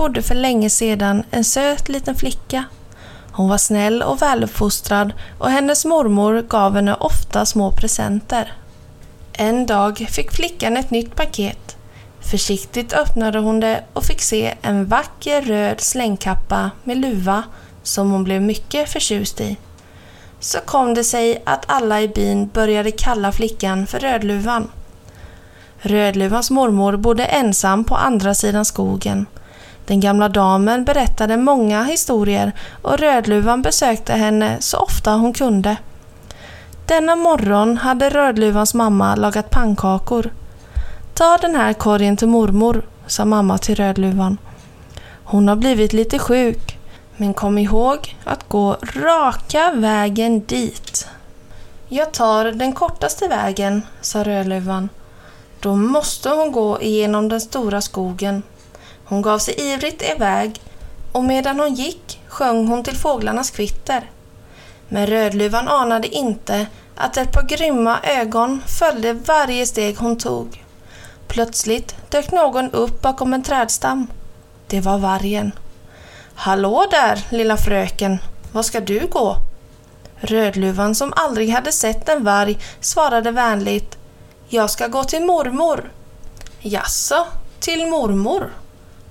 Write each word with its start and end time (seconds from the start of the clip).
bodde 0.00 0.22
för 0.22 0.34
länge 0.34 0.70
sedan 0.70 1.22
en 1.30 1.44
söt 1.44 1.88
liten 1.88 2.14
flicka. 2.14 2.64
Hon 3.32 3.48
var 3.48 3.58
snäll 3.58 4.02
och 4.02 4.22
väluppfostrad 4.22 5.12
och 5.38 5.50
hennes 5.50 5.84
mormor 5.84 6.42
gav 6.42 6.74
henne 6.74 6.94
ofta 6.94 7.46
små 7.46 7.72
presenter. 7.72 8.52
En 9.32 9.66
dag 9.66 10.06
fick 10.10 10.32
flickan 10.32 10.76
ett 10.76 10.90
nytt 10.90 11.16
paket. 11.16 11.76
Försiktigt 12.30 12.92
öppnade 12.92 13.38
hon 13.38 13.60
det 13.60 13.84
och 13.92 14.04
fick 14.04 14.20
se 14.20 14.54
en 14.62 14.86
vacker 14.86 15.42
röd 15.42 15.80
slängkappa 15.80 16.70
med 16.84 16.96
luva 16.98 17.42
som 17.82 18.10
hon 18.10 18.24
blev 18.24 18.42
mycket 18.42 18.92
förtjust 18.92 19.40
i. 19.40 19.56
Så 20.38 20.58
kom 20.60 20.94
det 20.94 21.04
sig 21.04 21.42
att 21.46 21.64
alla 21.66 22.00
i 22.00 22.08
byn 22.08 22.48
började 22.48 22.90
kalla 22.90 23.32
flickan 23.32 23.86
för 23.86 23.98
Rödluvan. 23.98 24.70
Rödluvans 25.78 26.50
mormor 26.50 26.96
bodde 26.96 27.24
ensam 27.24 27.84
på 27.84 27.96
andra 27.96 28.34
sidan 28.34 28.64
skogen. 28.64 29.26
Den 29.90 30.00
gamla 30.00 30.28
damen 30.28 30.84
berättade 30.84 31.36
många 31.36 31.84
historier 31.84 32.52
och 32.82 32.98
Rödluvan 32.98 33.62
besökte 33.62 34.12
henne 34.12 34.56
så 34.60 34.78
ofta 34.78 35.12
hon 35.12 35.32
kunde. 35.32 35.76
Denna 36.86 37.16
morgon 37.16 37.78
hade 37.78 38.10
Rödluvans 38.10 38.74
mamma 38.74 39.16
lagat 39.16 39.50
pannkakor. 39.50 40.30
Ta 41.14 41.38
den 41.40 41.54
här 41.54 41.72
korgen 41.72 42.16
till 42.16 42.28
mormor, 42.28 42.82
sa 43.06 43.24
mamma 43.24 43.58
till 43.58 43.74
Rödluvan. 43.74 44.38
Hon 45.24 45.48
har 45.48 45.56
blivit 45.56 45.92
lite 45.92 46.18
sjuk, 46.18 46.78
men 47.16 47.34
kom 47.34 47.58
ihåg 47.58 48.16
att 48.24 48.48
gå 48.48 48.76
raka 48.82 49.72
vägen 49.74 50.44
dit. 50.44 51.08
Jag 51.88 52.12
tar 52.12 52.44
den 52.44 52.72
kortaste 52.72 53.28
vägen, 53.28 53.82
sa 54.00 54.24
Rödluvan. 54.24 54.88
Då 55.60 55.76
måste 55.76 56.28
hon 56.28 56.52
gå 56.52 56.82
igenom 56.82 57.28
den 57.28 57.40
stora 57.40 57.80
skogen. 57.80 58.42
Hon 59.10 59.22
gav 59.22 59.38
sig 59.38 59.54
ivrigt 59.60 60.02
iväg 60.02 60.60
och 61.12 61.24
medan 61.24 61.60
hon 61.60 61.74
gick 61.74 62.20
sjöng 62.28 62.66
hon 62.68 62.84
till 62.84 62.96
fåglarnas 62.96 63.50
kvitter. 63.50 64.10
Men 64.88 65.06
Rödluvan 65.06 65.68
anade 65.68 66.08
inte 66.08 66.66
att 66.96 67.16
ett 67.16 67.32
par 67.32 67.42
grymma 67.42 67.98
ögon 68.02 68.62
följde 68.78 69.12
varje 69.12 69.66
steg 69.66 69.96
hon 69.98 70.18
tog. 70.18 70.64
Plötsligt 71.26 71.96
dök 72.10 72.32
någon 72.32 72.70
upp 72.70 73.02
bakom 73.02 73.34
en 73.34 73.42
trädstam. 73.42 74.06
Det 74.66 74.80
var 74.80 74.98
vargen. 74.98 75.52
Hallå 76.34 76.86
där, 76.90 77.26
lilla 77.30 77.56
fröken, 77.56 78.18
var 78.52 78.62
ska 78.62 78.80
du 78.80 79.06
gå? 79.06 79.36
Rödluvan 80.20 80.94
som 80.94 81.12
aldrig 81.16 81.50
hade 81.50 81.72
sett 81.72 82.08
en 82.08 82.24
varg 82.24 82.58
svarade 82.80 83.30
vänligt 83.30 83.98
Jag 84.48 84.70
ska 84.70 84.86
gå 84.86 85.04
till 85.04 85.24
mormor. 85.24 85.92
Jaså, 86.60 87.26
till 87.60 87.86
mormor? 87.86 88.50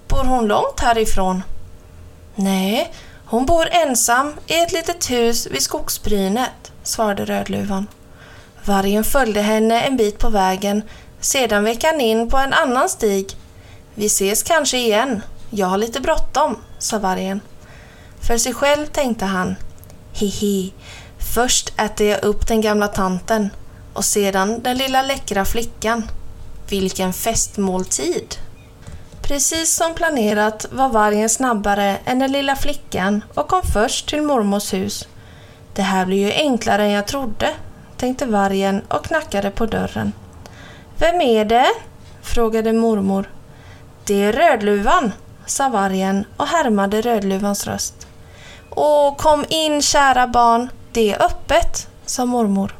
Bor 0.09 0.23
hon 0.23 0.47
långt 0.47 0.79
härifrån? 0.79 1.43
Nej, 2.35 2.93
hon 3.25 3.45
bor 3.45 3.67
ensam 3.71 4.33
i 4.47 4.59
ett 4.59 4.71
litet 4.71 5.11
hus 5.11 5.47
vid 5.51 5.61
skogsbrynet, 5.61 6.71
svarade 6.83 7.25
Rödluvan. 7.25 7.88
Vargen 8.66 9.03
följde 9.03 9.41
henne 9.41 9.81
en 9.81 9.97
bit 9.97 10.19
på 10.19 10.29
vägen, 10.29 10.83
sedan 11.19 11.63
vek 11.63 11.84
han 11.84 12.01
in 12.01 12.29
på 12.29 12.38
en 12.38 12.53
annan 12.53 12.89
stig. 12.89 13.35
Vi 13.95 14.06
ses 14.06 14.44
kanske 14.44 14.78
igen, 14.78 15.22
jag 15.50 15.67
har 15.67 15.78
lite 15.78 16.00
bråttom, 16.00 16.57
sa 16.79 17.00
vargen. 17.00 17.41
För 18.28 18.38
sig 18.38 18.53
själv 18.53 18.85
tänkte 18.85 19.25
han, 19.25 19.55
hehe, 20.13 20.69
först 21.34 21.73
äter 21.79 22.07
jag 22.07 22.23
upp 22.23 22.47
den 22.47 22.61
gamla 22.61 22.88
tanten 22.88 23.50
och 23.94 24.05
sedan 24.05 24.61
den 24.63 24.78
lilla 24.78 25.01
läckra 25.01 25.45
flickan. 25.45 26.11
Vilken 26.69 27.13
festmåltid! 27.13 28.35
Precis 29.29 29.75
som 29.75 29.94
planerat 29.94 30.66
var 30.72 30.90
vargen 30.90 31.29
snabbare 31.29 31.97
än 32.06 32.19
den 32.19 32.31
lilla 32.31 32.56
flickan 32.56 33.23
och 33.34 33.47
kom 33.47 33.62
först 33.73 34.09
till 34.09 34.22
mormors 34.22 34.73
hus. 34.73 35.07
Det 35.73 35.81
här 35.81 36.06
blir 36.06 36.17
ju 36.17 36.31
enklare 36.31 36.84
än 36.84 36.91
jag 36.91 37.07
trodde, 37.07 37.50
tänkte 37.97 38.25
vargen 38.25 38.81
och 38.88 39.06
knackade 39.06 39.51
på 39.51 39.66
dörren. 39.66 40.13
Vem 40.97 41.22
är 41.22 41.45
det? 41.45 41.66
frågade 42.22 42.73
mormor. 42.73 43.29
Det 44.06 44.23
är 44.23 44.34
Rödluvan, 44.34 45.12
sa 45.46 45.69
vargen 45.69 46.25
och 46.38 46.47
härmade 46.47 47.01
Rödluvans 47.01 47.67
röst. 47.67 48.07
Åh, 48.69 49.16
kom 49.16 49.46
in 49.50 49.81
kära 49.81 50.28
barn, 50.28 50.69
det 50.91 51.13
är 51.13 51.23
öppet, 51.23 51.88
sa 52.06 52.25
mormor. 52.25 52.75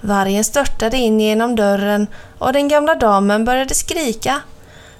Vargen 0.00 0.44
störtade 0.44 0.96
in 0.96 1.20
genom 1.20 1.56
dörren 1.56 2.06
och 2.38 2.52
den 2.52 2.68
gamla 2.68 2.94
damen 2.94 3.44
började 3.44 3.74
skrika 3.74 4.40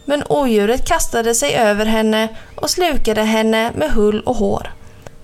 men 0.05 0.25
odjuret 0.29 0.89
kastade 0.89 1.35
sig 1.35 1.55
över 1.55 1.87
henne 1.87 2.29
och 2.55 2.71
slukade 2.71 3.23
henne 3.23 3.73
med 3.75 3.91
hull 3.91 4.21
och 4.21 4.37
hår. 4.37 4.73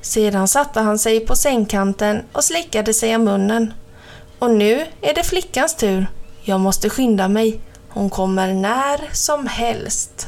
Sedan 0.01 0.49
satte 0.49 0.81
han 0.81 0.99
sig 0.99 1.21
på 1.21 1.37
sängkanten 1.37 2.23
och 2.33 2.45
slickade 2.45 2.95
sig 2.95 3.17
om 3.17 3.25
munnen. 3.25 3.73
Och 4.39 4.51
nu 4.51 4.87
är 5.01 5.15
det 5.15 5.23
flickans 5.23 5.75
tur. 5.75 6.07
Jag 6.43 6.61
måste 6.61 6.91
skynda 6.91 7.29
mig. 7.29 7.61
Hon 7.89 8.11
kommer 8.11 8.55
när 8.55 9.15
som 9.15 9.47
helst. 9.47 10.27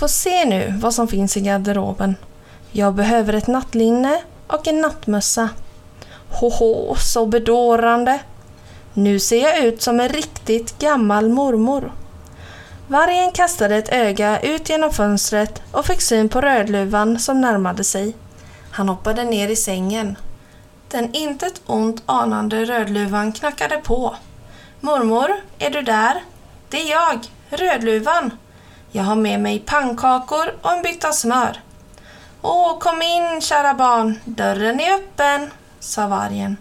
Få 0.00 0.08
se 0.08 0.44
nu 0.44 0.74
vad 0.82 0.94
som 0.94 1.08
finns 1.08 1.36
i 1.36 1.40
garderoben. 1.40 2.16
Jag 2.72 2.94
behöver 2.94 3.32
ett 3.32 3.46
nattlinne 3.46 4.20
och 4.46 4.68
en 4.68 4.80
nattmössa. 4.80 5.48
Hoho, 6.40 6.96
så 6.96 7.26
bedårande! 7.26 8.18
Nu 8.94 9.18
ser 9.18 9.42
jag 9.42 9.58
ut 9.58 9.82
som 9.82 10.00
en 10.00 10.08
riktigt 10.08 10.78
gammal 10.78 11.28
mormor. 11.28 11.92
Vargen 12.88 13.32
kastade 13.32 13.76
ett 13.76 13.92
öga 13.92 14.40
ut 14.40 14.68
genom 14.68 14.90
fönstret 14.90 15.62
och 15.72 15.86
fick 15.86 16.00
syn 16.00 16.28
på 16.28 16.40
Rödluvan 16.40 17.18
som 17.18 17.40
närmade 17.40 17.84
sig. 17.84 18.16
Han 18.70 18.88
hoppade 18.88 19.24
ner 19.24 19.48
i 19.48 19.56
sängen. 19.56 20.16
Den 20.88 21.14
intet 21.14 21.62
ont 21.66 22.02
anande 22.06 22.64
Rödluvan 22.64 23.32
knackade 23.32 23.76
på. 23.76 24.16
Mormor, 24.80 25.30
är 25.58 25.70
du 25.70 25.82
där? 25.82 26.22
Det 26.68 26.80
är 26.82 26.90
jag, 26.90 27.20
Rödluvan. 27.48 28.30
Jag 28.90 29.02
har 29.02 29.16
med 29.16 29.40
mig 29.40 29.58
pannkakor 29.58 30.54
och 30.62 30.72
en 30.72 30.82
bytta 30.82 31.12
smör. 31.12 31.60
Åh, 32.42 32.78
kom 32.78 33.02
in 33.02 33.40
kära 33.40 33.74
barn, 33.74 34.20
dörren 34.24 34.80
är 34.80 34.94
öppen, 34.94 35.50
sa 35.80 36.06
vargen. 36.06 36.56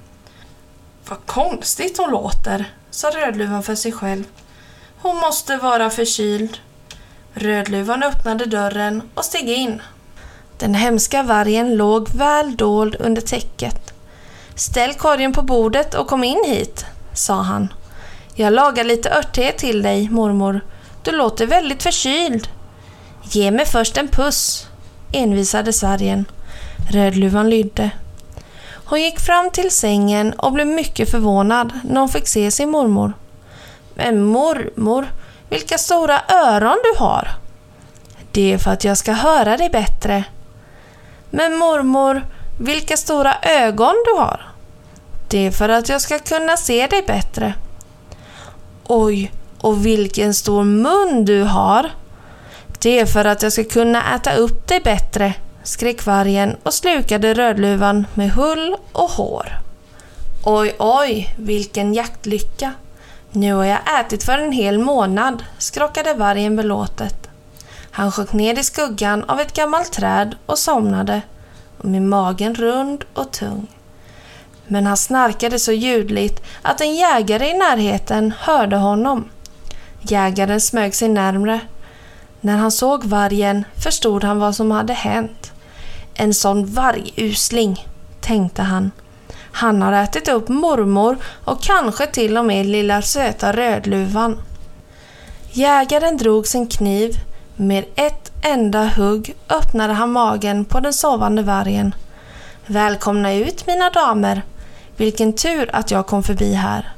Vad 1.09 1.25
konstigt 1.25 1.97
hon 1.97 2.11
låter, 2.11 2.73
sa 2.91 3.09
Rödluvan 3.09 3.63
för 3.63 3.75
sig 3.75 3.91
själv. 3.91 4.23
Hon 5.03 5.18
måste 5.18 5.58
vara 5.58 5.90
förkyld. 5.90 6.58
Rödluvan 7.34 8.03
öppnade 8.03 8.46
dörren 8.46 9.02
och 9.14 9.25
steg 9.25 9.50
in. 9.50 9.81
Den 10.58 10.74
hemska 10.74 11.24
vargen 11.24 11.75
låg 11.75 12.09
väl 12.09 12.56
dold 12.56 12.96
under 13.00 13.22
täcket. 13.22 13.94
Ställ 14.56 14.94
korgen 14.94 15.34
på 15.34 15.41
bordet 15.41 15.94
och 15.94 16.08
kom 16.08 16.24
in 16.24 16.44
hit, 16.47 16.86
sa 17.14 17.34
han. 17.34 17.74
Jag 18.36 18.53
lagar 18.53 18.84
lite 18.84 19.09
örtte 19.12 19.52
till 19.52 19.81
dig, 19.81 20.09
mormor. 20.09 20.62
Du 21.03 21.12
låter 21.12 21.47
väldigt 21.47 21.84
förkyld. 21.84 22.47
Ge 23.24 23.52
mig 23.52 23.66
först 23.66 23.97
en 23.97 24.08
puss, 24.08 24.68
envisades 25.12 25.84
vargen. 25.84 26.25
Rödluvan 26.91 27.50
lydde. 27.50 27.90
Hon 28.85 29.02
gick 29.02 29.20
fram 29.20 29.49
till 29.49 29.72
sängen 29.72 30.34
och 30.34 30.52
blev 30.52 30.67
mycket 30.67 31.11
förvånad 31.11 31.73
när 31.84 31.99
hon 31.99 32.09
fick 32.09 32.28
se 32.28 32.52
sin 32.52 32.70
mormor. 32.70 33.14
Eh, 33.95 34.05
Men 34.05 34.23
mormor, 34.23 35.07
vilka 35.49 35.78
stora 35.78 36.22
öron 36.29 36.78
du 36.84 36.99
har! 36.99 37.28
Det 38.31 38.53
är 38.53 38.57
för 38.57 38.72
att 38.72 38.84
jag 38.84 38.97
ska 38.97 39.11
höra 39.11 39.57
dig 39.57 39.69
bättre. 39.69 40.23
Men 41.29 41.55
mormor, 41.55 42.25
vilka 42.59 42.97
stora 42.97 43.35
ögon 43.41 43.95
du 44.05 44.22
har! 44.22 44.41
Det 45.29 45.47
är 45.47 45.51
för 45.51 45.69
att 45.69 45.90
jag 45.90 46.01
ska 46.01 46.19
kunna 46.19 46.57
se 46.57 46.87
dig 46.87 47.03
bättre. 47.07 47.53
Oj, 48.84 49.31
och 49.61 49.85
vilken 49.85 50.34
stor 50.34 50.63
mun 50.63 51.25
du 51.25 51.43
har! 51.43 51.91
Det 52.79 52.99
är 52.99 53.05
för 53.05 53.25
att 53.25 53.43
jag 53.43 53.53
ska 53.53 53.63
kunna 53.63 54.16
äta 54.16 54.34
upp 54.34 54.67
dig 54.67 54.79
bättre, 54.79 55.34
skrek 55.63 56.05
vargen 56.05 56.55
och 56.63 56.73
slukade 56.73 57.34
Rödluvan 57.34 58.07
med 58.13 58.31
hull 58.31 58.75
och 58.91 59.09
hår. 59.09 59.59
Oj, 60.46 60.75
oj, 60.79 61.35
vilken 61.37 61.93
jaktlycka! 61.93 62.73
Nu 63.35 63.53
har 63.53 63.66
jag 63.66 64.00
ätit 64.00 64.24
för 64.24 64.38
en 64.38 64.52
hel 64.52 64.80
månad, 64.80 65.44
skrockade 65.58 66.14
vargen 66.14 66.56
belåtet. 66.56 67.30
Han 67.91 68.12
sjönk 68.12 68.34
ner 68.34 68.59
i 68.59 68.64
skuggan 68.64 69.24
av 69.24 69.40
ett 69.40 69.53
gammalt 69.53 69.91
träd 69.91 70.35
och 70.46 70.59
somnade. 70.59 71.22
med 71.82 72.02
magen 72.02 72.56
rund 72.56 73.03
och 73.14 73.32
tung. 73.32 73.68
Men 74.68 74.85
han 74.85 74.97
snarkade 74.97 75.59
så 75.59 75.72
ljudligt 75.72 76.44
att 76.62 76.82
en 76.82 76.96
jägare 76.96 77.50
i 77.50 77.58
närheten 77.58 78.34
hörde 78.40 78.76
honom. 78.76 79.30
Jägaren 80.02 80.62
smög 80.62 80.96
sig 80.96 81.09
närmre. 81.09 81.59
När 82.41 82.58
han 82.58 82.72
såg 82.72 83.03
vargen 83.03 83.66
förstod 83.84 84.24
han 84.24 84.40
vad 84.40 84.56
som 84.56 84.72
hade 84.72 84.94
hänt. 84.94 85.52
En 86.14 86.34
sån 86.34 86.66
vargusling, 86.66 87.88
tänkte 88.22 88.62
han. 88.62 88.91
Han 89.55 89.82
har 89.82 89.94
ätit 89.94 90.28
upp 90.28 90.50
mormor 90.50 91.17
och 91.46 91.61
kanske 91.61 92.08
till 92.08 92.38
och 92.38 92.46
med 92.46 92.66
lilla 92.66 93.02
söta 93.02 93.53
Rödluvan. 93.53 94.40
Jägaren 95.52 96.17
drog 96.17 96.47
sin 96.47 96.67
kniv. 96.67 97.11
Med 97.55 97.85
ett 97.96 98.32
enda 98.41 98.88
hugg 98.88 99.35
öppnade 99.50 99.94
han 99.94 100.11
magen 100.11 100.66
på 100.66 100.79
den 100.79 100.94
sovande 100.94 101.41
vargen. 101.41 101.96
Välkomna 102.66 103.34
ut 103.34 103.67
mina 103.67 103.90
damer. 103.90 104.41
Vilken 104.97 105.34
tur 105.34 105.70
att 105.73 105.91
jag 105.91 106.08
kom 106.08 106.23
förbi 106.23 106.53
här. 106.53 106.94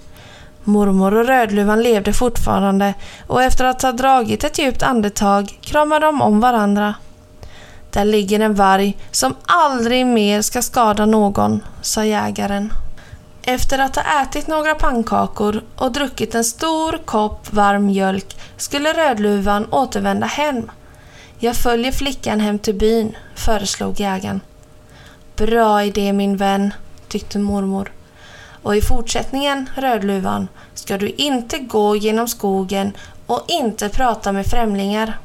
Mormor 0.64 1.14
och 1.14 1.26
Rödluvan 1.26 1.84
levde 1.84 2.14
fortfarande 2.14 2.94
och 3.28 3.44
efter 3.44 3.66
att 3.66 3.82
ha 3.82 3.92
dragit 3.92 4.44
ett 4.44 4.60
djupt 4.60 4.84
andetag 4.84 5.60
kramade 5.62 6.06
de 6.06 6.22
om 6.22 6.40
varandra. 6.40 6.94
Där 7.96 8.06
ligger 8.06 8.40
en 8.40 8.54
varg 8.54 8.98
som 9.12 9.36
aldrig 9.46 10.06
mer 10.06 10.42
ska 10.42 10.62
skada 10.62 11.06
någon, 11.06 11.64
sa 11.82 12.06
jägaren. 12.06 12.74
Efter 13.44 13.80
att 13.80 13.96
ha 13.96 14.22
ätit 14.22 14.48
några 14.48 14.76
pannkakor 14.76 15.64
och 15.76 15.92
druckit 15.92 16.36
en 16.36 16.44
stor 16.44 17.00
kopp 17.06 17.54
varm 17.54 17.86
mjölk 17.86 18.38
skulle 18.58 18.94
Rödluvan 18.94 19.68
återvända 19.72 20.28
hem. 20.28 20.72
Jag 21.40 21.56
följer 21.56 21.92
flickan 21.92 22.40
hem 22.40 22.60
till 22.60 22.76
byn, 22.76 23.18
föreslog 23.36 24.00
jägaren. 24.00 24.42
Bra 25.36 25.84
idé 25.84 26.14
min 26.14 26.38
vän, 26.38 26.74
tyckte 27.08 27.40
mormor. 27.40 27.92
Och 28.64 28.76
i 28.76 28.82
fortsättningen, 28.82 29.70
Rödluvan, 29.76 30.48
ska 30.74 30.98
du 30.98 31.10
inte 31.10 31.60
gå 31.60 31.96
genom 31.96 32.28
skogen 32.28 32.92
och 33.26 33.46
inte 33.48 33.90
prata 33.90 34.32
med 34.32 34.46
främlingar. 34.46 35.20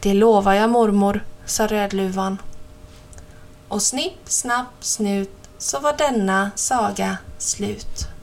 Det 0.00 0.14
lovar 0.14 0.52
jag 0.52 0.70
mormor, 0.70 1.20
sa 1.46 1.66
Rödluvan. 1.66 2.38
Och 3.68 3.82
snipp, 3.82 4.18
snapp, 4.24 4.66
snut 4.80 5.30
så 5.58 5.80
var 5.80 5.92
denna 5.92 6.50
saga 6.54 7.16
slut. 7.38 8.15